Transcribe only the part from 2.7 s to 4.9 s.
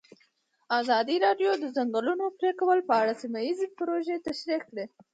په اړه سیمه ییزې پروژې تشریح کړې.